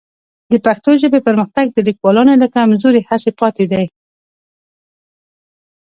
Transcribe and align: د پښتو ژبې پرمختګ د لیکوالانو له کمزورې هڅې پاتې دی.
د 0.51 0.53
پښتو 0.65 0.91
ژبې 1.01 1.19
پرمختګ 1.27 1.65
د 1.71 1.77
لیکوالانو 1.87 2.33
له 2.41 2.47
کمزورې 2.55 3.07
هڅې 3.09 3.31
پاتې 3.39 3.65
دی. 3.71 3.85